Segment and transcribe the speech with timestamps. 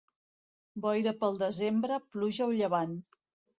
[0.85, 2.99] Boira pel desembre, pluja o llevant.